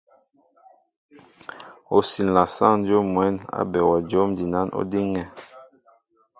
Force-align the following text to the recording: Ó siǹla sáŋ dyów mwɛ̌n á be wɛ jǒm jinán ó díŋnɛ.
Ó 1.95 1.97
siǹla 2.09 2.43
sáŋ 2.55 2.73
dyów 2.85 3.03
mwɛ̌n 3.13 3.35
á 3.57 3.61
be 3.71 3.79
wɛ 3.89 3.97
jǒm 4.09 4.29
jinán 4.37 4.67
ó 4.79 4.81
díŋnɛ. 4.91 5.23